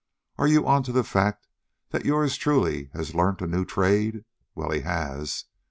[0.39, 1.47] Are you onta the fact
[1.91, 4.25] that yours truly has learnt a new trade.
[4.55, 5.45] Well he has.